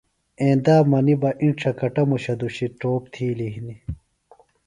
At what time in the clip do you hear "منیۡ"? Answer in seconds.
0.89-1.17